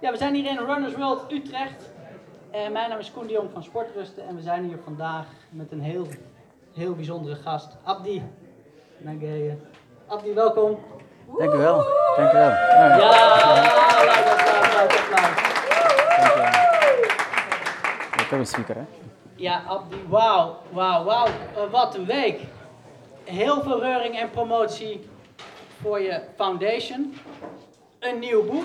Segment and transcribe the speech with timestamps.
[0.00, 1.90] Ja, we zijn hier in Runners World Utrecht.
[2.50, 4.26] En mijn naam is Koen de Jong van Sportrusten.
[4.28, 6.06] En we zijn hier vandaag met een heel,
[6.74, 7.76] heel bijzondere gast.
[7.84, 8.22] Abdi
[8.98, 9.58] Nageye.
[10.06, 10.78] Abdi, welkom.
[11.38, 11.84] Dank u wel.
[12.16, 12.48] Dank u wel.
[12.48, 12.96] Ja, Ja,
[16.18, 16.46] dank wel.
[18.12, 18.84] Ik heb een speaker, hè?
[19.34, 21.26] Ja, Abdi, wauw, wauw, wauw.
[21.26, 22.40] Eh, wat een week.
[23.24, 25.08] Heel veel reuring en promotie
[25.82, 27.14] voor je foundation.
[27.98, 28.64] Een nieuw boek.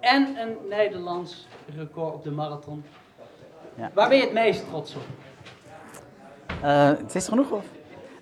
[0.00, 2.84] En een Nederlands record op de marathon.
[3.74, 3.90] Ja.
[3.94, 5.02] Waar ben je het meest trots op?
[6.62, 7.64] Eh, het is genoeg, of?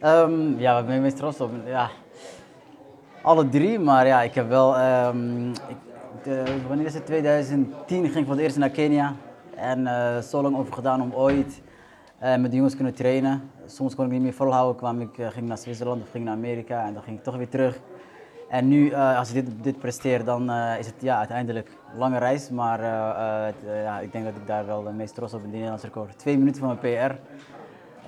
[0.01, 1.51] Ehm, ja, waar ben ik meest trots op?
[1.67, 1.91] Ja,
[3.23, 4.71] alle drie, maar ja, ik heb wel...
[5.69, 5.77] ik,
[6.23, 7.07] de- wanneer is het?
[7.07, 9.15] 2010 ging ik voor het eerst naar Kenia.
[9.55, 11.63] En eh, zo lang over gedaan om ooit
[12.19, 13.51] eh, met de jongens kunnen trainen.
[13.67, 16.35] Soms kon ik niet meer volhouden, kwam ik, ging ik naar Zwitserland of ging naar
[16.35, 17.79] Amerika en dan ging ik toch weer terug.
[18.49, 21.99] En nu, eh, als ik dit, dit presteer, dan eh, is het ja, uiteindelijk een
[21.99, 22.51] lange reis.
[22.51, 25.61] Maar eh, ja, ik denk dat ik daar wel de meest trots op ben, die
[25.61, 26.19] Nederlandse record.
[26.19, 27.15] Twee minuten van mijn PR.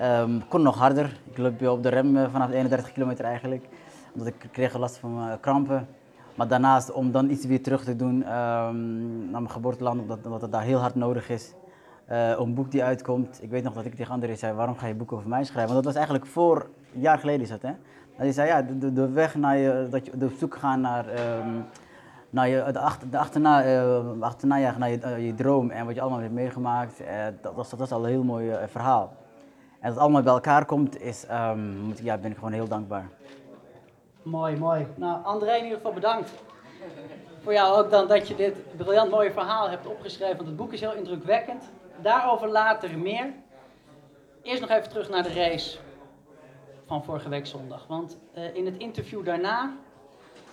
[0.01, 1.19] Ehm, kon nog harder.
[1.29, 3.65] Ik liep op de rem vanaf 31 kilometer eigenlijk.
[4.13, 5.87] Omdat ik kreeg last van mijn krampen.
[6.35, 10.41] Maar daarnaast, om dan iets weer terug te doen ehm, naar mijn geboorteland, omdat, omdat
[10.41, 11.53] het daar heel hard nodig is.
[12.37, 13.39] Een boek die uitkomt.
[13.41, 15.73] Ik weet nog dat ik tegen André zei, waarom ga je boeken over mij schrijven?
[15.73, 17.71] Want dat was eigenlijk voor, een jaar geleden is dat hè.
[18.19, 21.49] En die zei, ja, de, weg naar je, dat je op zoek gaan naar, ehm,
[22.29, 25.95] naar je, de, achter, de achterna, eh, achternajagen naar je, eh, je droom en wat
[25.95, 26.99] je allemaal hebt meegemaakt.
[26.99, 29.13] eh, dat, was, dat was al een heel mooi verhaal.
[29.71, 32.67] En dat het allemaal bij elkaar komt, is, ehm, moet ja, ben ik gewoon heel
[32.67, 33.09] dankbaar.
[34.23, 34.87] Mooi, mooi.
[34.95, 36.31] Nou, André, in ieder geval bedankt.
[37.43, 40.35] Voor jou ook dan dat je dit briljant mooie verhaal hebt opgeschreven.
[40.35, 41.63] Want het boek is heel indrukwekkend.
[42.01, 43.33] Daarover later meer.
[44.41, 45.77] Eerst nog even terug naar de race
[46.89, 47.87] van vorige week zondag.
[47.87, 49.73] Want eh, in het interview daarna,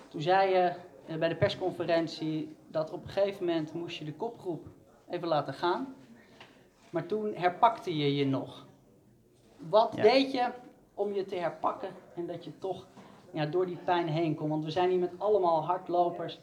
[0.08, 0.72] toen zei je
[1.06, 4.66] eh, bij de persconferentie dat op een gegeven moment moest je de kopgroep
[5.10, 5.94] even laten gaan.
[6.90, 8.66] Maar toen herpakte je je nog.
[9.68, 10.02] Wat Ja.
[10.02, 10.46] deed je
[10.94, 12.86] om je te herpakken en dat je toch
[13.30, 14.48] ja, door die pijn heen kon?
[14.48, 16.40] Want we zijn hier met allemaal hardlopers.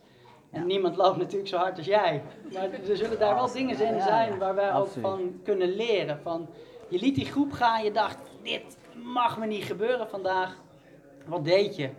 [0.50, 0.66] En Ja.
[0.66, 2.22] niemand loopt natuurlijk zo hard als jij.
[2.54, 6.20] Maar er zullen daar wel dingen in zijn waar wij ook van kunnen leren.
[6.22, 6.48] Van,
[6.90, 10.58] je liet die groep gaan, je dacht, dit mag me niet gebeuren vandaag.
[11.26, 11.90] Wat deed je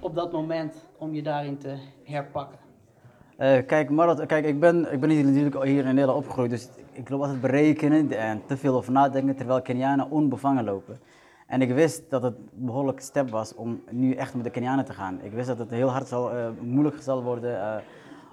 [0.00, 2.58] op dat moment om je daarin te herpakken?
[3.36, 6.68] Eh, kijk, marathon, kijk ik, ben, ik ben hier natuurlijk hier in Nederland opgegroeid, dus
[6.92, 11.00] ik loop altijd berekenen en te veel over nadenken, terwijl Kenianen onbevangen lopen.
[11.46, 14.84] En ik wist dat het een behoorlijk step was om nu echt met de Kenianen
[14.84, 15.20] te gaan.
[15.22, 17.76] Ik wist dat het heel hard zal, eh, moeilijk zal worden, eh,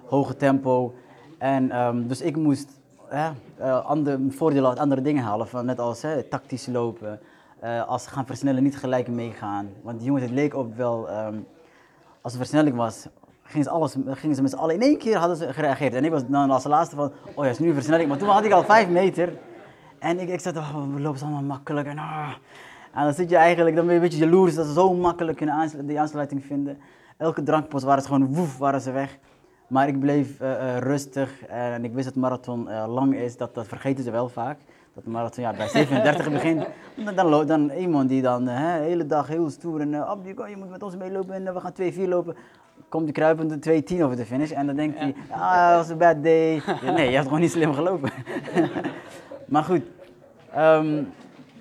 [0.04, 0.94] hoge tempo.
[1.38, 2.80] En, ehm, dus ik moest
[3.84, 7.20] andere, voordelen uit andere dingen halen, van, net als tactisch lopen,
[7.60, 9.68] eh, als ze gaan versnellen niet gelijk meegaan.
[9.82, 11.38] Want die jongens, het leek op wel, ehm,
[12.20, 13.06] als er versnelling was,
[13.42, 15.94] gingen ze, alles, gingen ze met z'n allen in één keer hadden ze gereageerd.
[15.94, 18.08] En ik was dan als laatste van, oh ja, is nu versnelling.
[18.08, 19.38] Maar toen had ik al vijf meter.
[19.98, 21.86] En ik, ik zat, oh, we lopen allemaal makkelijk.
[21.86, 22.32] En, ah.
[22.92, 25.36] en dan zit je eigenlijk, dan ben je een beetje jaloers dat ze zo makkelijk
[25.36, 26.78] kunnen die aansluiting vinden.
[27.16, 29.18] Elke drankpost waren ze gewoon woef, waren ze weg.
[29.66, 33.66] Maar ik bleef eh, eh, rustig en ik wist dat marathon lang is, dat, dat
[33.66, 34.58] vergeten ze wel vaak.
[34.96, 36.66] Dat marathon ja, bij 37 begint.
[37.14, 40.28] Dan, dan, iemand die dan eh, hè, de hele dag heel stoer en uh, Abdi,
[40.28, 42.36] je moet met ons meelopen en eh, we gaan 2-4 lopen.
[42.88, 45.98] Komt die kruipende 2-10 over de finish en dan denkt hij, ah, dat was een
[45.98, 46.62] bad day.
[46.82, 48.10] Ja, nee, je hebt gewoon niet slim gelopen.
[49.52, 49.82] maar goed,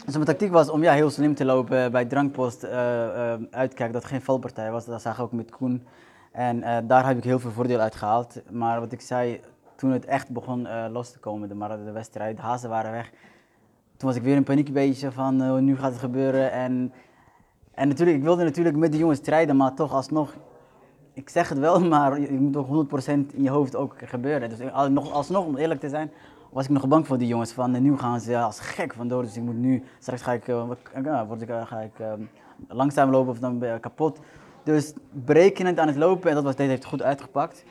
[0.06, 2.68] dus mijn tactiek was om ja, heel slim te lopen bij drankpost,
[3.50, 4.86] uitkijken dat het geen valpartij was.
[4.86, 5.88] Dat zag ik ook met Koen.
[6.32, 8.42] En daar heb ik heel veel voordeel uit gehaald.
[8.50, 9.42] Maar wat ik zei,
[9.76, 13.12] toen het echt begon eh, los te komen, de, de wedstrijd, de hazen waren weg.
[13.98, 16.52] Toen was ik weer in paniek een beetje van eh, nu gaat het gebeuren.
[16.52, 16.94] En,
[17.74, 20.36] en natuurlijk, ik wilde natuurlijk met die jongens strijden, maar toch alsnog,
[21.14, 24.50] ik zeg het wel, maar je, moet ook 100% in je hoofd ook gebeuren.
[24.50, 24.60] Dus
[24.90, 26.12] nog, alsnog, om eerlijk te zijn,
[26.52, 27.52] was ik nog bang voor die jongens.
[27.52, 30.46] Van eh, nu gaan ze als gek vandoor, dus ik moet nu, straks ga ik,
[31.04, 31.94] ja, word ik, ga ik
[32.68, 34.20] langzaam lopen of dan ben ik kapot.
[34.64, 37.66] Dus berekenend aan het lopen, en dat was, dit heeft goed uitgepakt.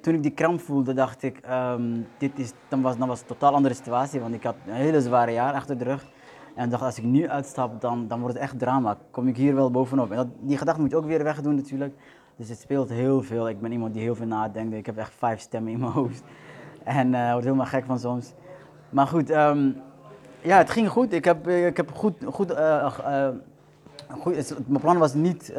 [0.00, 3.30] Toen ik die kramp voelde, dacht ik, ehm, dit is, dan, was, dan was het
[3.30, 6.06] een totaal andere situatie, want ik had een hele zware jaar achter de rug.
[6.54, 8.96] En dacht, als ik nu uitstap, dan, dan wordt het echt drama.
[9.10, 10.10] Kom ik hier wel bovenop.
[10.10, 11.94] En die gedachte moet je ook weer wegdoen natuurlijk.
[12.36, 13.48] Dus het speelt heel veel.
[13.48, 14.74] Ik ben iemand die heel veel nadenkt.
[14.74, 16.22] Ik heb echt vijf stemmen in mijn hoofd.
[16.84, 18.32] En eh word helemaal gek van soms.
[18.90, 19.70] Maar goed, ehm,
[20.40, 21.12] ja, het ging goed.
[21.12, 22.92] Ik heb, eh, ik heb goed, goed, eh,
[24.08, 25.52] goed mijn plan was niet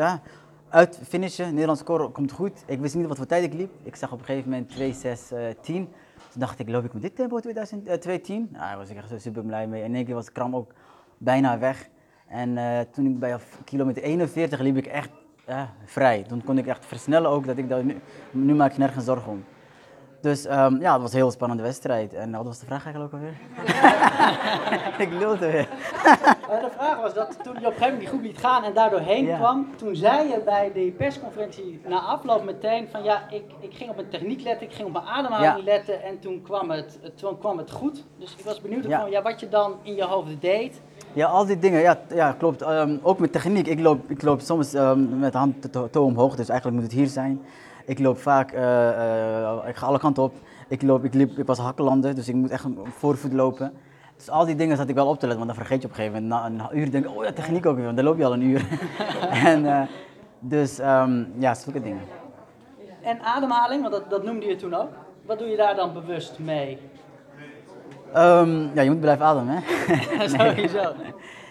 [0.70, 1.50] uit finishen.
[1.50, 2.64] Nederlands score komt goed.
[2.66, 3.72] Ik wist niet wat voor tijd ik liep.
[3.84, 5.90] Ik zag op een gegeven moment 2, 6, eh 10.
[6.32, 8.50] Toen dacht ik, loop ik met dit tempo 2000, eh, 210?
[8.52, 9.84] Nou, daar was ik echt super blij mee.
[9.84, 10.72] In één keer was de kram ook
[11.18, 11.90] bijna weg.
[12.28, 15.10] En eh, toen ik bij kilometer 41 liep ik echt
[15.46, 16.24] eh, vrij.
[16.28, 17.98] Toen kon ik echt versnellen ook, dat ik dacht, nu,
[18.32, 19.44] nu maak ik nergens zorgen om.
[20.22, 22.14] Dus ehm, ja, het was een heel spannende wedstrijd.
[22.14, 23.38] En wat was de vraag eigenlijk alweer?
[25.06, 25.68] ik lulde weer.
[26.48, 28.64] Maar de vraag was dat toen je op een gegeven moment die groep liet gaan
[28.64, 29.38] en daardoor heen Ja.
[29.38, 33.90] kwam, toen zei je bij die persconferentie na afloop meteen van ja, ik, ik ging
[33.90, 35.64] op mijn techniek letten, ik ging op mijn ademhaling Ja.
[35.64, 38.06] letten en toen kwam het, het- toen kwam het goed.
[38.18, 39.00] Dus ik was benieuwd Ja.
[39.02, 40.82] van ja, wat je dan in je hoofd deed.
[41.14, 42.62] Ja, al die dingen, ja, ja klopt.
[42.62, 43.68] Ehm, ook met techniek.
[43.68, 46.82] Ik loop, ik loop soms ehm, met de hand to- to- toe omhoog, dus eigenlijk
[46.82, 47.42] moet het hier zijn.
[47.86, 48.90] Ik loop vaak, eh,
[49.44, 50.34] eh, ik ga alle kanten op.
[50.68, 53.74] Ik, loop, ik, liep, ik was hakkenlander, dus ik moet echt voorvoet lopen.
[54.20, 55.98] Dus al die dingen zat ik wel op te letten, want dan vergeet je op
[55.98, 56.54] een gegeven moment.
[56.54, 58.34] Na een uur denk ik, oh ja, techniek ook weer, want dan loop je al
[58.34, 58.68] een uur.
[59.46, 59.82] en, eh,
[60.40, 62.02] dus ehm, ja, zulke dingen.
[63.02, 64.90] En ademhaling, want dat, dat noemde je toen ook.
[65.26, 66.78] Wat doe je daar dan bewust mee?
[68.14, 70.28] Ehm, ja, je moet blijven ademen, hè?
[70.38, 70.94] Sowieso.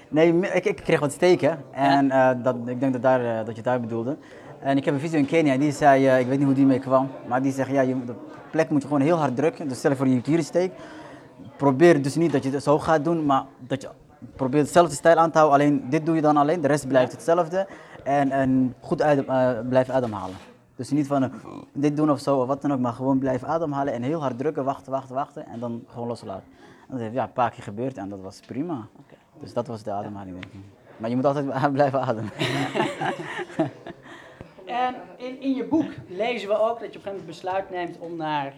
[0.08, 3.36] Nee, me- ik, ik kreeg wat steken en eh, dat, ik denk dat, daar, eh,
[3.36, 4.16] dat je het daar bedoelde.
[4.60, 6.78] En ik heb een visio in Kenia, die zei, ik weet niet hoe die mee
[6.78, 8.14] kwam, maar die zegt, ja, je, de
[8.50, 9.68] plek moet je gewoon heel hard drukken.
[9.68, 10.72] Dus stel je voor je hier steek,
[11.58, 13.88] probeer dus niet dat je het zo gaat doen, maar dat je
[14.36, 17.12] probeert hetzelfde stijl aan te houden, alleen dit doe je dan alleen, de rest blijft
[17.12, 17.66] hetzelfde.
[18.04, 20.36] En, en goed adem, eh, blijven ademhalen.
[20.76, 21.30] Dus niet van eh,
[21.72, 24.38] dit doen of zo of wat dan ook, maar gewoon blijven ademhalen en heel hard
[24.38, 26.44] drukken, wachten, wachten, wachten en dan gewoon loslaten.
[26.58, 28.86] En dat heeft ja, een paar keer gebeurd en dat was prima.
[29.40, 30.60] Dus dat was de ademhaling, denk ik.
[30.96, 32.32] Maar je moet altijd blijven ademen.
[34.68, 37.70] En in, in je boek lezen we ook dat je op een gegeven moment besluit
[37.70, 38.52] neemt om naar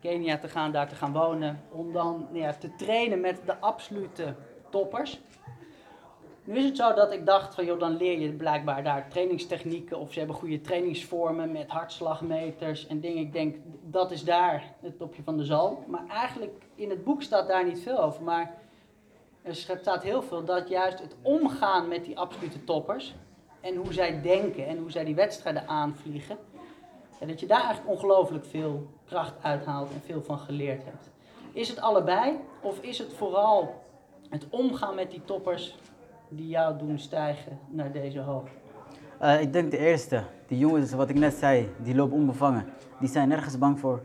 [0.00, 1.60] Kenia te gaan, daar te gaan wonen.
[1.70, 4.34] Om dan nou ja, te trainen met de absolute
[4.70, 5.20] toppers.
[6.44, 9.98] Nu is het zo dat ik dacht van joh, dan leer je blijkbaar daar trainingstechnieken
[9.98, 13.22] of ze hebben goede trainingsvormen met hartslagmeters en dingen.
[13.22, 15.78] Ik denk, dat is daar het topje van de zalm.
[15.86, 18.22] Maar eigenlijk in het boek staat daar niet veel over.
[18.22, 18.54] Maar
[19.42, 23.14] er staat heel veel dat juist het omgaan met die absolute toppers
[23.60, 26.38] en hoe zij denken en hoe zij die wedstrijden aanvliegen,
[27.18, 31.10] en dat je daar eigenlijk ongelooflijk veel kracht uithaalt en veel van geleerd hebt.
[31.52, 33.74] Is het allebei of is het vooral
[34.30, 35.78] het omgaan met die toppers
[36.28, 38.50] die jou doen stijgen naar deze hoogte?
[39.18, 40.22] Eh, ik denk de eerste.
[40.46, 42.64] Die jongens, wat ik net zei, die lopen onbevangen.
[43.00, 44.02] Die zijn nergens bang voor.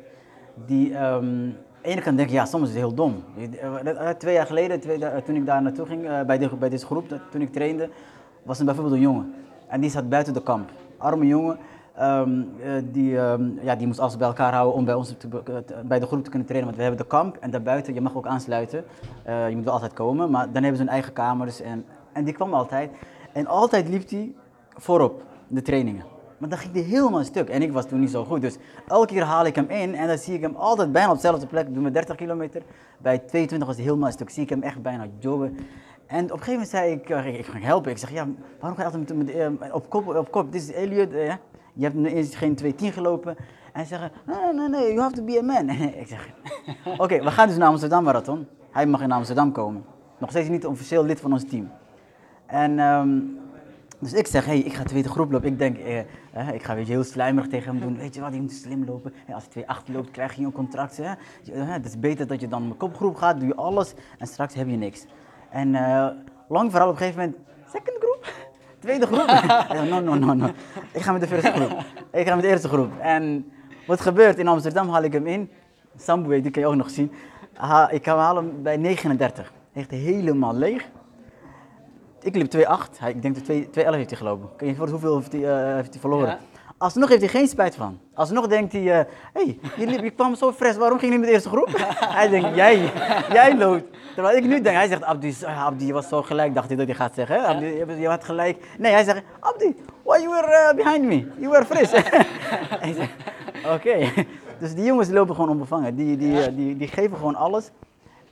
[0.66, 3.24] Die, ehm, aan de ene kant denk ik, ja, soms is het heel dom.
[3.38, 4.80] Eh, eh, Twee jaar geleden,
[5.24, 7.90] toen ik daar naartoe ging, bij, bij deze groep, toen ik trainde,
[8.44, 9.34] was er bijvoorbeeld een jongen.
[9.68, 10.70] En die zat buiten de kamp.
[10.98, 11.58] Arme jongen.
[11.96, 15.28] Ehm, eh, die, ehm, ja, die moest alles bij elkaar houden om bij, ons te-
[15.86, 16.70] bij de groep te kunnen trainen.
[16.70, 18.84] Want we hebben de kamp en daarbuiten, je mag ook aansluiten.
[19.24, 21.62] Eh, je moet wel altijd komen, maar dan hebben ze hun eigen kamers.
[21.62, 22.92] En, en die kwam altijd.
[23.34, 24.34] En altijd liep hij
[24.78, 26.04] voorop, de trainingen.
[26.38, 27.50] Maar dan ging hij helemaal stuk.
[27.50, 28.42] En ik was toen niet zo goed.
[28.42, 28.58] Dus
[28.88, 31.46] elke keer haal ik hem in en dan zie ik hem altijd bijna op dezelfde
[31.48, 31.74] plek.
[31.74, 32.62] Doe met 30 kilometer.
[32.98, 34.30] Bij 22 was hij helemaal stuk.
[34.30, 35.58] Zie ik hem echt bijna joggen.
[36.06, 37.92] En op een gegeven moment zei ik, eh, ik ging helpen.
[37.92, 38.28] Ik zeg, ja,
[38.60, 40.16] waarom ga je altijd met, eh, op kop?
[40.16, 40.52] Op kop?
[40.52, 41.12] Dit is Elliot.
[41.14, 41.34] eh.
[41.74, 43.36] Je hebt eens geen 210 gelopen.
[43.74, 45.70] En zegt, nee, nee, nee, you have to be a man.
[46.04, 46.30] ik zeg,
[46.98, 48.48] oké, we gaan dus naar Amsterdam Marathon.
[48.72, 49.84] Hij mag in Amsterdam komen.
[50.18, 51.72] Nog steeds niet officieel lid van ons team.
[52.46, 53.20] En ehm,
[54.00, 55.48] dus ik zeg, hey, ik ga tweede groep lopen.
[55.48, 56.00] Ik denk, eh,
[56.32, 57.98] eh, ik ga weet je, heel slijmerig tegen hem doen.
[57.98, 59.14] Weet je wat, je moet slim lopen.
[59.26, 60.98] Hey, als je 2-8 loopt, krijg je een contract.
[60.98, 61.04] Hè?
[61.04, 61.14] Eh,
[61.54, 64.68] Het is beter dat je dan mijn kopgroep gaat, doe je alles en straks heb
[64.70, 65.06] je niks.
[65.50, 66.08] En eh,
[66.48, 68.34] lang verhaal op een gegeven moment, second groep,
[68.82, 69.26] tweede groep.
[69.90, 70.46] No, no, no, no.
[70.92, 71.84] Ik ga met de eerste groep.
[72.12, 72.92] Ik ga met de eerste groep.
[73.00, 73.52] En
[73.88, 75.50] wat gebeurt, in Amsterdam haal ik hem in.
[75.98, 77.12] Samboe, die kan je ook nog zien.
[77.90, 79.54] Ik kan hem halen bij 39.
[79.74, 80.90] Echt helemaal leeg.
[82.22, 83.00] Ik liep 2,8.
[83.00, 84.50] Hij- Ik denk dat 2 2,11 heeft hij gelopen.
[84.56, 86.28] Kun je voorstellen hoeveel heeft hij, eh, heeft hij verloren?
[86.28, 86.38] Ja.
[86.82, 88.00] Alsnog heeft hij geen spijt van.
[88.14, 91.34] Alsnog denkt hij, hé, hey, je, kwam zo fris, waarom ging je niet met de
[91.34, 91.70] eerste groep?
[92.20, 92.92] hij denkt, jij,
[93.32, 93.98] jij loopt.
[94.14, 96.78] Terwijl ik nu denk, hij zegt, Abdi, ah, Abdi, je was zo gelijk, dacht hij
[96.78, 97.36] dat hij gaat zeggen.
[97.36, 97.48] Hè?
[97.48, 98.66] Abdi, je, je had gelijk.
[98.78, 101.28] Nee, hij zegt, Abdi, why you were eh, behind me?
[101.38, 101.92] You were fris.
[102.84, 103.12] Hij zegt,
[103.74, 104.26] Oké.
[104.60, 105.96] Dus die jongens lopen gewoon onbevangen.
[105.96, 107.72] Die, die, eh, die, die geven gewoon alles.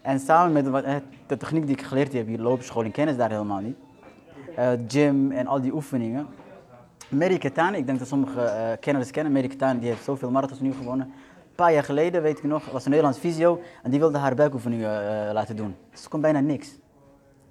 [0.02, 0.96] En samen met wat, eh,
[1.28, 3.76] de techniek die ik geleerd heb hier, loopschool, ik ken daar helemaal niet.
[4.56, 6.28] Eh, gym en al die oefeningen.
[7.10, 9.34] Mary Ketan, ik denk dat sommige eh kenners kennen.
[9.34, 11.06] Mary Ketan, die heeft zoveel marathons nu gewonnen.
[11.06, 14.36] Een paar jaar geleden, weet ik nog, was een Nederlands fysio en die wilde haar
[14.36, 15.76] buikoefeningen eh, laten doen.
[15.94, 16.78] Ze kon bijna niks.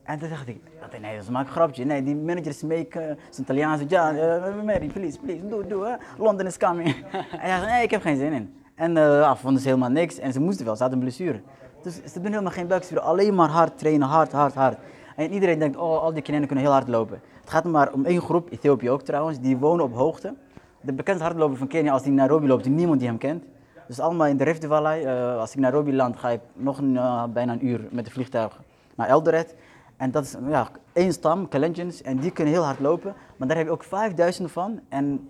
[0.03, 0.61] En toen dacht ik,
[1.00, 1.85] nee, dat is maar een grapje.
[1.85, 6.23] Nee, die manager Smeek, uh, zijn Italiaans, ja, eh, Mary, please, please, doe, doe, hè.
[6.23, 6.88] London is coming.
[7.12, 8.55] en hij zei, nee, ik heb geen zin in.
[8.75, 11.41] En eh ja, vonden ze helemaal niks en ze moesten wel, ze hadden een blessure.
[11.83, 14.79] Dus ze doen helemaal geen buikspieren, alleen maar hard trainen, hard, hard, hard.
[15.19, 17.21] En iedereen denkt, oh, al die Kenianen kunnen heel hard lopen.
[17.41, 20.35] Het gaat maar om één groep, Ethiopië ook trouwens, die wonen op hoogte.
[20.81, 23.45] De bekendste hardloper van Kenia, als hij in Nairobi loopt, is niemand die hem kent.
[23.87, 25.05] Dus allemaal in de Rift Valley.
[25.05, 28.05] Eh, als ik naar Nairobi land, ga ik nog een, eh, bijna een uur met
[28.05, 28.61] de vliegtuig
[28.95, 29.55] naar Eldoret.
[29.97, 33.15] En dat is ja, één stam, Kalenjins, en die kunnen heel hard lopen.
[33.37, 34.81] Maar daar heb je ook 5000 van.
[34.89, 35.29] En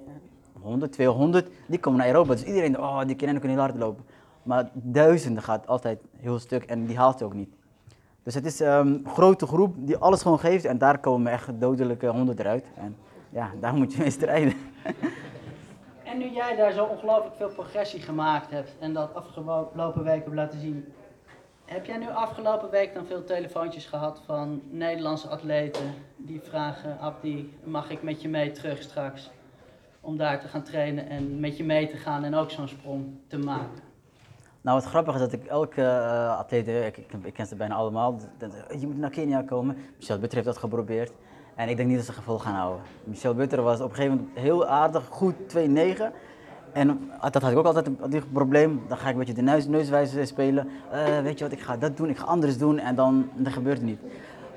[0.61, 2.33] 100, 200, die komen naar Europa.
[2.33, 4.05] Dus iedereen denkt, oh, die Kenianen kunnen heel hard lopen.
[4.43, 7.58] Maar duizenden gaat altijd heel stuk en die haalt ook niet.
[8.29, 11.61] Dus het is ehm, een grote groep die alles gewoon geeft en daar komen echt
[11.61, 12.67] dodelijke honden eruit.
[12.75, 12.97] En
[13.31, 14.55] ja, daar moet je mee strijden.
[16.05, 20.35] En nu jij daar zo ongelooflijk veel progressie gemaakt hebt en dat afgelopen week hebt
[20.35, 20.93] laten zien,
[21.65, 27.55] heb jij nu afgelopen week dan veel telefoontjes gehad van Nederlandse atleten die vragen, Abdi,
[27.65, 29.31] mag ik met je mee terug straks?
[30.01, 33.07] Om daar te gaan trainen en met je mee te gaan en ook zo'n sprong
[33.27, 33.88] te maken.
[34.69, 37.75] Nou, wat grappig is dat ik elke uh, atleet, ik, ik, ik, ken ze bijna
[37.75, 38.19] allemaal,
[38.79, 39.77] je moet naar Kenia komen.
[39.99, 41.13] Michel Butter heeft dat geprobeerd
[41.55, 42.83] en ik denk niet dat ze gevolg gaan houden.
[43.05, 45.57] Michel Butter was op een gegeven moment heel aardig, goed 2-9.
[46.73, 48.83] En dat had ik ook altijd een probleem.
[48.89, 50.69] Dan ga ik een beetje de neus, neuswijze spelen.
[50.93, 53.53] Uh, weet je wat, ik ga dat doen, ik ga anders doen en dan dat
[53.53, 54.01] gebeurt het niet.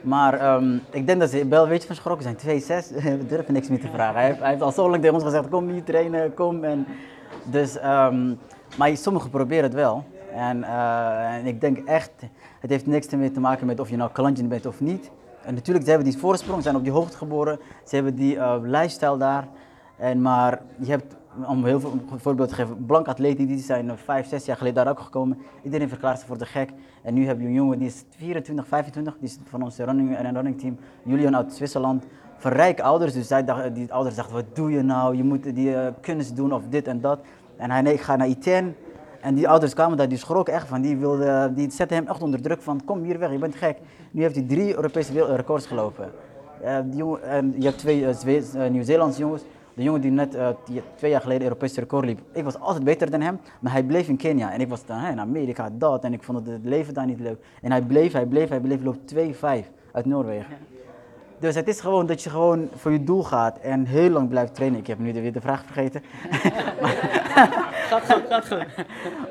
[0.02, 2.62] Maar um, ik denk dat ze wel een beetje van geschrokken zijn.
[2.62, 4.16] 2-6, we durven niks meer te vragen.
[4.16, 6.64] Hij heeft, hij heeft, al zo lang tegen ons gezegd, kom hier trainen, kom.
[6.64, 6.86] En
[7.44, 8.40] dus, um,
[8.78, 10.04] maar sommigen proberen het wel.
[10.34, 12.12] En, uh, en, ik denk echt,
[12.60, 15.12] het heeft niks te maken met of je nou klantje bent of niet.
[15.44, 17.60] En natuurlijk, ze hebben die voorsprong, ze zijn op die hoogte geboren.
[17.84, 19.48] Ze hebben die uh, lifestyle daar.
[19.98, 21.16] En, maar je hebt
[21.48, 24.94] om heel veel voorbeeld te geven, blank atleten die zijn vijf, zes jaar geleden daar
[24.94, 25.38] ook gekomen.
[25.64, 26.70] Iedereen verklaart ze voor de gek.
[27.02, 30.18] En nu heb je een jongen die is 24, 25, die is van ons running,
[30.20, 32.06] running team, Julian uit Zwitserland.
[32.38, 35.16] Van rijke ouders, dus zij die ouders dachten, wat doe je nou?
[35.16, 37.20] Je moet die uh, kunst doen of dit en dat.
[37.62, 38.76] En hij nee, ik ga naar ITN.
[39.20, 40.82] En die ouders kwamen daar, die schrokken echt van.
[40.82, 43.78] Die, wilde, die zetten hem echt onder druk van, kom hier weg, je bent gek.
[44.12, 46.12] Nu heeft hij drie Europese records gelopen.
[46.86, 49.44] Die jongen, uh, je hebt twee uh, Nieuw-Zeelandse jongens.
[49.74, 50.38] De jongen die net
[50.96, 52.20] twee jaar geleden Europese record liep.
[52.32, 54.52] Ik was altijd beter dan hem, maar hij bleef in Kenia.
[54.52, 56.04] En ik was dan in Amerika, dat.
[56.04, 57.44] En ik vond het, leven daar niet leuk.
[57.62, 59.18] En hij bleef, hij bleef, hij bleef, loopt 2-5
[59.92, 60.58] uit Noorwegen.
[61.40, 64.56] Dus het is gewoon dat je gewoon voor je doel gaat en heel lang blijft
[64.56, 64.80] trainen.
[64.80, 66.02] Ik heb nu weer de vraag vergeten.
[67.90, 68.66] gaat goed, gaat goed.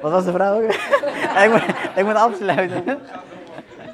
[0.01, 0.73] Wat was de vraag ook?
[1.45, 2.85] ik, moet, ik moet afsluiten.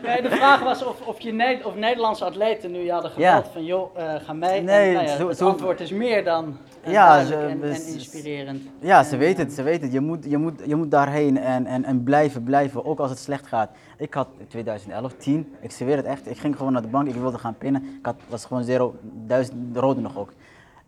[0.03, 3.99] Nee, de vraag was of, of, je of Nederlandse atleten nu hadden gebeld van joh,
[3.99, 4.63] uh, ga mee.
[4.63, 7.61] Nee, en, nou ja, zo, het zo, antwoord is meer dan uh, ja, ze, en,
[7.61, 8.63] dus, en, inspirerend.
[8.81, 9.93] Ja, ze weten het, ze weten het.
[9.93, 13.19] Je moet, je moet, je moet daarheen en, en, en blijven, blijven, ook als het
[13.19, 13.71] slecht gaat.
[13.99, 17.15] Ik had 2011, 10, ik zweer het echt, ik ging gewoon naar de bank, ik
[17.15, 17.83] wilde gaan pinnen.
[17.99, 20.33] Ik had, was gewoon zero, duizend rode nog ook.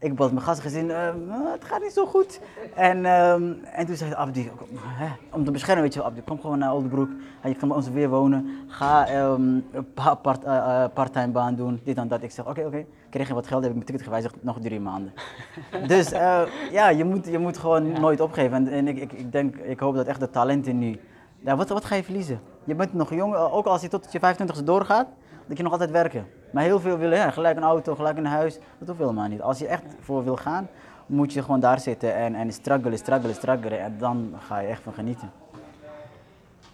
[0.00, 1.10] Ik bad mijn gastgezin, uh,
[1.52, 2.40] het gaat niet zo goed.
[2.74, 6.40] En, um, en toen zei Abdi, hè, om te beschermen, weet je wel, Abdi, kom
[6.40, 7.08] gewoon naar Oldenbroek.
[7.42, 8.48] Je kan bij ons weer wonen.
[8.66, 9.86] Ga um, een
[10.22, 12.22] part, uh, parttime baan doen, dit en dat.
[12.22, 12.76] Ik zeg, oké, okay, oké.
[12.76, 12.86] Okay.
[13.10, 15.12] Kreeg je wat geld, heb ik mijn ticket gewijzigd, nog drie maanden.
[15.86, 17.98] dus uh, ja, je moet, je moet gewoon ja.
[17.98, 18.56] nooit opgeven.
[18.56, 21.00] En, en ik, ik, ik, denk, ik hoop dat echt de talenten nu...
[21.38, 22.40] Ja, wat, wat ga je verliezen?
[22.64, 25.06] Je bent nog jong, ook als je tot je 25e doorgaat,
[25.46, 26.26] dat je nog altijd werken.
[26.50, 28.58] Maar heel veel willen ja, gelijk een auto, gelijk een huis.
[28.78, 29.42] Dat hoeft helemaal niet.
[29.42, 30.68] Als je echt voor wil gaan,
[31.06, 33.80] moet je gewoon daar zitten en, en struggelen, struggelen, struggelen.
[33.80, 35.30] En dan ga je echt van genieten.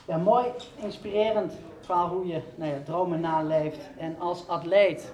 [0.06, 3.90] Ja, mooi, inspirerend van hoe je nou ja, dromen naleeft.
[3.98, 5.12] En als atleet,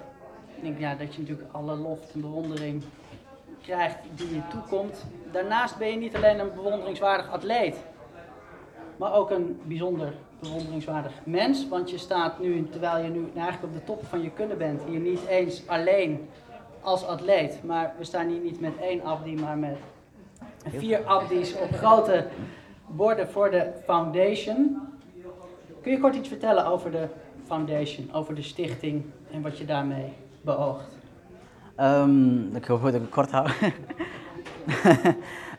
[0.55, 2.83] ik denk ja, dat je natuurlijk alle lof en bewondering
[3.63, 5.05] krijgt die je toekomt.
[5.33, 7.77] Daarnaast ben je niet alleen een bewonderingswaardig atleet,
[8.97, 11.69] maar ook een bijzonder bewonderingswaardig mens.
[11.69, 14.81] Want je staat nu, terwijl je nu eigenlijk op de top van je kunnen bent,
[14.89, 16.29] hier niet eens alleen
[16.81, 17.65] als atleet.
[17.65, 19.79] Maar we staan hier niet met één abdi, maar met
[20.69, 22.27] vier abdis op grote
[22.87, 24.79] borden voor de foundation.
[25.83, 27.09] Kun je kort iets vertellen over de
[27.47, 30.99] foundation, over de stichting en wat je daarmee beoogt?
[31.81, 33.49] Um, ik ik het kort hou.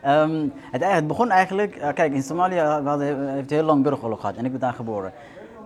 [0.06, 4.20] Um, het, het, begon eigenlijk, uh, kijk in Somalië we hadden, heeft heel lang burgeroorlog
[4.20, 5.12] gehad en ik ben daar geboren.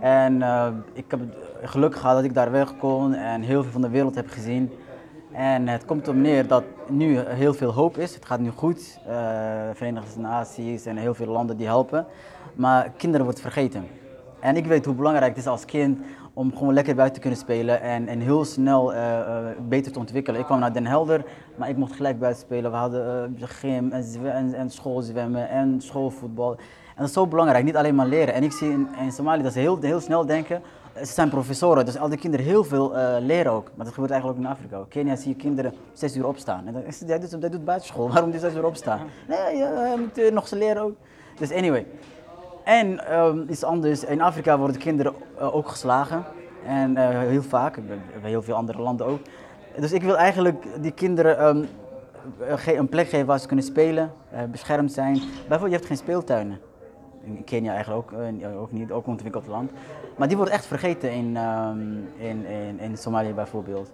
[0.01, 0.43] En
[0.93, 1.21] ik heb
[1.63, 4.71] geluk gehad dat ik daar weg kon en heel veel van de wereld heb gezien.
[5.33, 8.15] En het komt erop neer dat nu heel veel hoop is.
[8.15, 8.99] Het gaat nu goed.
[9.09, 9.15] Uh,
[9.73, 12.07] Verenigde Naties en heel veel landen die helpen.
[12.55, 13.87] Maar kinderen worden vergeten.
[14.41, 15.99] En ik weet hoe belangrijk het is als kind
[16.39, 19.37] om gewoon lekker buiten te kunnen spelen en, en heel snel uh, uh,
[19.69, 20.41] beter te ontwikkelen.
[20.41, 21.25] Ik kwam naar Den Helder,
[21.55, 22.71] maar ik mocht gelijk buiten spelen.
[22.71, 26.51] We hadden uh, gym en, en, en, schoolzwemmen en schoolvoetbal.
[26.53, 28.35] En dat is zo belangrijk, niet alleen maar leren.
[28.35, 30.63] En ik zie in, in Somalië dat ze heel, heel snel denken,
[30.97, 33.71] ze zijn professoren, dus al die kinderen heel veel leren ook.
[33.75, 34.77] Maar dat gebeurt eigenlijk ook in Afrika.
[34.79, 36.67] In Kenia zie je kinderen zes uur opstaan.
[36.67, 39.01] En dan is hij doet, doet buitenschool, waarom die zes uur opstaan?
[39.29, 40.95] Nee, je moet nog ze leren ook.
[41.39, 41.87] Dus anyway,
[42.67, 46.25] en um, iets anders, in Afrika worden kinderen uh, ook geslagen.
[46.67, 47.79] En uh, heel vaak,
[48.21, 49.21] bij heel veel andere landen ook.
[49.79, 51.69] Dus ik wil eigenlijk die kinderen um,
[52.67, 54.13] een plek geven waar ze kunnen spelen,
[54.51, 55.15] beschermd zijn.
[55.15, 56.59] Bijvoorbeeld, je hebt geen speeltuinen.
[57.25, 58.21] In Kenia eigenlijk ook,
[58.61, 59.71] ook niet, ook ontwikkeld land.
[60.17, 63.93] Maar die worden echt vergeten in, um, in, in, in Somalië bijvoorbeeld.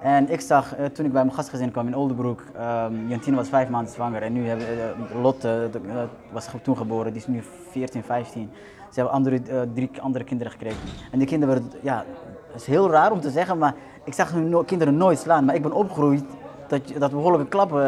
[0.00, 3.48] En ik zag, eh, toen ik bij mijn gastgezin kwam in Oldenbroek, ehm Jantine was
[3.48, 6.02] vijf maanden zwanger en nu hebben uh, Lotte, eh,
[6.32, 8.50] was toen geboren, die is nu 14, 15.
[8.90, 9.40] Ze hebben andere,
[9.74, 10.78] drie andere kinderen gekregen.
[11.10, 12.04] En die kinderen werden, ja,
[12.52, 13.74] het is heel raar om te zeggen, maar
[14.04, 15.44] ik zag hun kinderen nooit slaan.
[15.44, 16.24] Maar ik ben opgegroeid
[16.68, 17.80] dat, dat we behoorlijke klappen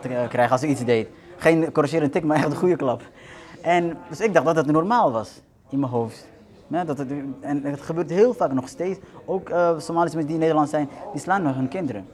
[0.00, 1.08] te krijgen als ik iets deed.
[1.36, 3.02] Geen corrigerende tik, maar echt een goede klap.
[3.62, 6.28] En, dus ik dacht dat het normaal was in mijn hoofd.
[6.68, 8.98] Dat het, en het gebeurt heel vaak nog steeds.
[9.24, 12.06] Ook eh Somalische mensen die in Nederland zijn, die slaan nog hun kinderen.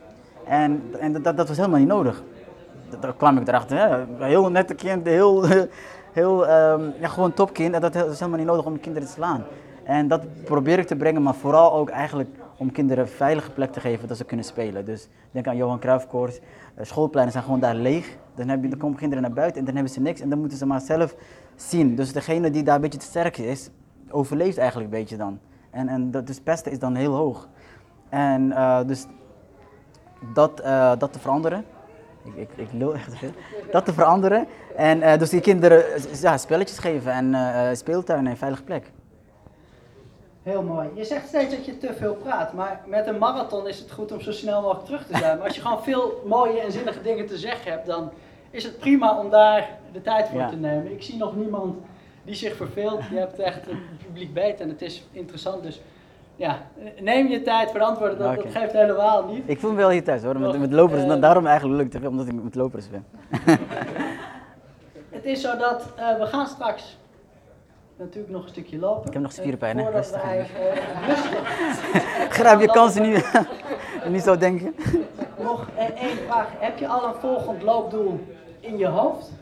[0.46, 2.22] En, en dat, dat was helemaal niet nodig.
[3.00, 4.06] Daar kwam ik erachter.
[4.18, 5.44] Heel nette kind, heel,
[6.20, 7.74] heel ehm, ja, gewoon topkind.
[7.74, 9.44] En dat is helemaal niet nodig om kinderen te slaan.
[9.84, 13.72] En dat probeer ik te brengen, maar vooral ook eigenlijk om kinderen een veilige plek
[13.72, 14.84] te geven dat ze kunnen spelen.
[14.84, 16.40] Dus denk aan Johan Cruijffkoord.
[16.74, 18.16] Eh, schoolpleinen zijn gewoon daar leeg.
[18.34, 20.20] Dan, heb je, dan komen kinderen naar buiten en dan hebben ze niks.
[20.20, 21.14] En dan moeten ze maar zelf
[21.56, 21.94] zien.
[21.94, 23.70] Dus degene die daar een beetje te sterk is,
[24.14, 25.38] overleeft eigenlijk een beetje dan.
[25.70, 27.48] En, en dat, dus pesten is dan heel hoog.
[28.08, 29.06] En eh, dus
[30.34, 31.64] dat, eh, dat te veranderen.
[32.24, 33.30] Ik, ik, ik lul echt veel.
[33.70, 34.46] Dat te veranderen.
[34.76, 35.84] En eh, dus die kinderen
[36.20, 38.92] ja, spelletjes geven en speeltuin en een veilige plek.
[40.42, 40.88] Heel mooi.
[40.94, 44.12] Je zegt steeds dat je te veel praat, maar met een marathon is het goed
[44.12, 45.36] om zo snel mogelijk terug te zijn.
[45.36, 48.10] Maar als je gewoon veel mooie en zinnige dingen te zeggen hebt, dan
[48.50, 50.48] is het prima om daar de tijd voor Ja.
[50.48, 50.92] te nemen.
[50.92, 51.76] Ik zie nog niemand
[52.24, 53.00] die zich verveelt.
[53.10, 55.62] Je hebt echt een publiek beet en het is interessant.
[55.62, 55.80] Dus
[56.36, 56.58] ja,
[57.00, 58.58] neem je tijd voor antwoorden, dat, dat Oké.
[58.58, 59.42] geeft helemaal niet.
[59.46, 61.02] Ik voel me wel hier thuis hoor, met, met lopers.
[61.02, 63.06] eh, daarom eigenlijk lukt het omdat ik met lopers ben.
[65.10, 66.98] Het is zo dat eh, we gaan straks
[67.96, 69.06] natuurlijk nog een stukje lopen.
[69.06, 69.90] Ik heb nog Eh, spierenpijn, hè?
[69.90, 70.46] Rustig wij,
[71.08, 71.40] rustig.
[72.38, 73.16] Grijp je kansen nu.
[74.08, 74.74] niet zo denken.
[75.42, 76.46] Nog één vraag.
[76.58, 78.20] Heb je al een volgend loopdoel
[78.60, 79.32] in je hoofd?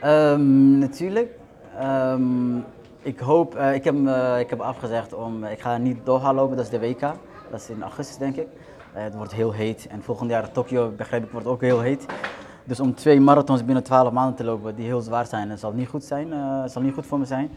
[0.00, 1.32] Ehm, natuurlijk.
[1.78, 2.56] Ehm,
[3.02, 6.56] ik hoop, eh, ik, heb, eh, ik heb afgezegd om, ik ga niet Doha lopen,
[6.56, 7.00] dat is de WK.
[7.50, 8.48] Dat is in augustus denk ik.
[8.94, 12.06] Eh, het wordt heel heet en volgend jaar Tokio, begrijp ik, wordt ook heel heet.
[12.64, 15.72] Dus om twee marathons binnen 12 maanden te lopen die heel zwaar zijn, dat zal
[15.72, 17.50] niet goed zijn, eh, zal niet goed voor me zijn.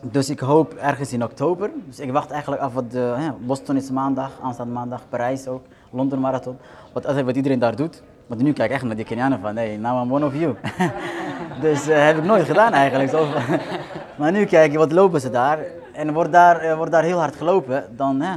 [0.00, 1.70] Dus ik hoop ergens in oktober.
[1.86, 6.20] Dus ik wacht eigenlijk af wat de, Boston is maandag, aanstaande maandag, Parijs ook, Londen
[6.20, 6.56] Marathon.
[6.92, 8.02] Wat, wat iedereen daar doet.
[8.26, 10.54] Want nu kijk ik echt naar die Kenianen van, hey, now I'm one of you.
[11.60, 13.10] dus eh, heb ik nooit gedaan eigenlijk.
[13.10, 13.28] Van-
[14.18, 15.58] maar nu kijk je, wat lopen ze daar?
[15.92, 18.36] En wordt daar, eh, wordt daar heel hard gelopen, dan hè.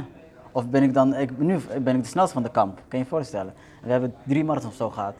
[0.52, 3.04] Of ben ik dan, ik, nu ben ik de snelste van de kamp, kan je
[3.04, 3.52] je voorstellen.
[3.82, 5.14] We hebben drie marathons zo gehad.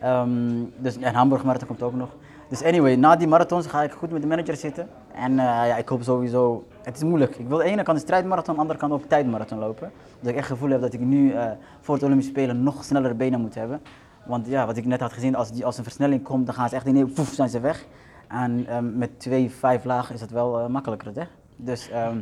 [0.00, 0.28] Ehm,
[0.76, 2.08] dus, en Hamburg Marathon komt ook nog.
[2.48, 4.88] Dus anyway, na die marathons ga ik goed met de manager zitten.
[5.14, 7.36] En eh, ja, ik hoop sowieso, het is moeilijk.
[7.36, 9.92] Ik wil de ene kant een strijdmarathon, de andere kant ook tijdmarathon lopen.
[10.20, 11.34] Dat ik echt het gevoel heb dat ik nu
[11.80, 13.80] voor het Olympische Spelen nog snellere benen moet hebben.
[14.26, 16.68] Want ja, wat ik net had gezien, als, die, als een versnelling komt, dan gaan
[16.68, 17.86] ze echt in poef, zijn ze weg.
[18.28, 21.24] En ehm, met twee, vijf laag is het wel eh, makkelijker, hè?
[21.56, 22.20] Dus ehm,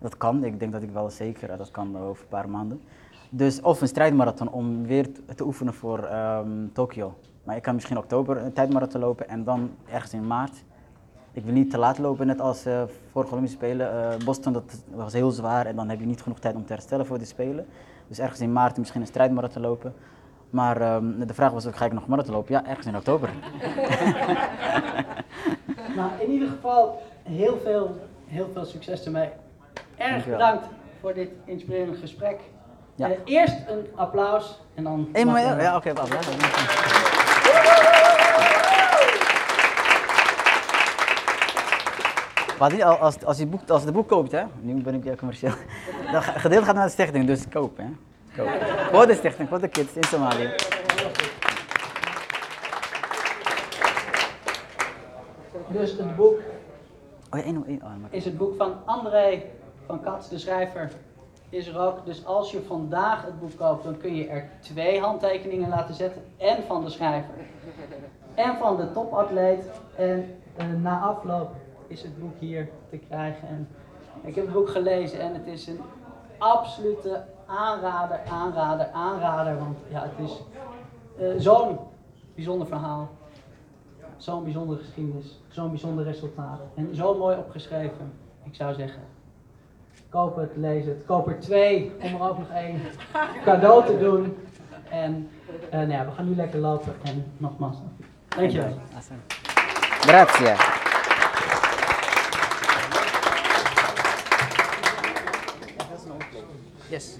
[0.00, 2.80] dat kan, ik denk dat ik wel zeker, eh, dat kan over een paar maanden.
[3.30, 7.14] Dus of een strijdmarathon om weer te- oefenen voor ehm, Tokio.
[7.44, 10.64] Maar ik kan misschien oktober een tijdmarathon lopen en dan ergens in maart.
[11.32, 14.12] Ik wil niet te laat lopen, net als eh vorige Olympische Spelen.
[14.12, 16.72] Eh, Boston dat was heel zwaar en dan heb je niet genoeg tijd om te
[16.72, 17.66] herstellen voor die Spelen.
[18.08, 19.94] Dus ergens in maart misschien een strijdmarathon lopen.
[20.52, 22.54] Maar ehm, de vraag was ook, ga ik nog marathon lopen?
[22.54, 23.30] Ja, ergens in oktober.
[25.96, 29.28] Nou, in ieder geval heel veel, heel veel succes ermee.
[29.96, 30.38] Erg Dankjewel.
[30.38, 30.66] bedankt
[31.00, 32.40] voor dit inspirerende gesprek.
[32.94, 33.08] Ja.
[33.10, 35.08] Eh, eerst een applaus en dan...
[35.12, 35.92] Eén moment, ja, oké.
[42.58, 45.14] Wat niet, als, als, je boek, als het boek koopt, hè, nu ben ik ja,
[45.14, 45.52] commercieel,
[46.36, 47.76] gedeelte gaat naar de stichting, dus koop.
[47.76, 47.84] Hè.
[48.36, 48.48] Koop.
[48.92, 50.50] Voor de stichting, voor de kids in Somalië.
[55.68, 56.40] Dus het boek
[57.34, 59.42] Oh ja, één, één, oh, maar- is het boek van André
[59.86, 60.92] van Kats, de schrijver,
[61.48, 62.06] is er ook.
[62.06, 66.22] Dus als je vandaag het boek koopt, dan kun je er twee handtekeningen laten zetten.
[66.36, 67.34] En van de schrijver.
[68.34, 69.70] En van de topatleet.
[69.96, 71.50] En eh, na afloop
[71.86, 73.48] is het boek hier te krijgen.
[73.48, 73.68] En
[74.24, 75.80] ik heb het boek gelezen en het is een
[76.38, 77.24] absolute
[77.58, 79.58] aanrader, aanrader, aanrader.
[79.58, 80.42] Want ja, het is
[81.18, 81.78] eh, zo'n
[82.34, 83.10] bijzonder verhaal.
[84.16, 85.40] Zo'n bijzondere geschiedenis.
[85.48, 86.60] Zo'n bijzonder resultaat.
[86.74, 88.12] En zo mooi opgeschreven.
[88.44, 89.02] Ik zou zeggen,
[90.08, 91.04] koop het, lees het.
[91.06, 92.80] Koop er twee om er ook nog één
[93.44, 94.36] cadeau te doen.
[94.90, 95.30] En
[95.70, 96.94] eh, nou ja, we gaan nu lekker lopen.
[97.02, 97.76] En nogmaals,
[98.28, 98.78] dankjewel.
[100.00, 100.46] Grazie.
[106.88, 107.18] Yes.